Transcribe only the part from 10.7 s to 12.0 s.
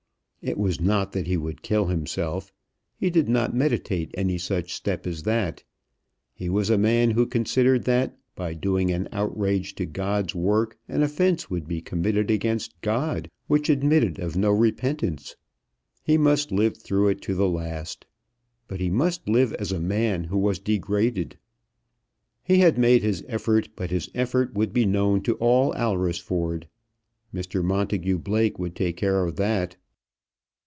an offence would be